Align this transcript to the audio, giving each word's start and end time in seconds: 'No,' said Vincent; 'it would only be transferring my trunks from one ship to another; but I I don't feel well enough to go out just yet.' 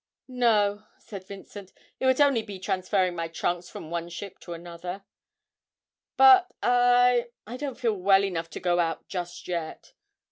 'No,' 0.27 0.87
said 0.97 1.27
Vincent; 1.27 1.73
'it 1.99 2.07
would 2.07 2.19
only 2.19 2.41
be 2.41 2.57
transferring 2.57 3.15
my 3.15 3.27
trunks 3.27 3.69
from 3.69 3.91
one 3.91 4.09
ship 4.09 4.39
to 4.39 4.53
another; 4.55 5.03
but 6.17 6.51
I 6.63 7.27
I 7.45 7.55
don't 7.55 7.79
feel 7.79 7.93
well 7.93 8.23
enough 8.25 8.49
to 8.55 8.59
go 8.59 8.79
out 8.79 9.07
just 9.07 9.47
yet.' 9.47 9.93